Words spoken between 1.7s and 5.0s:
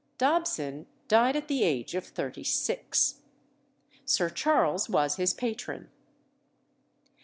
of thirty six. Sir Charles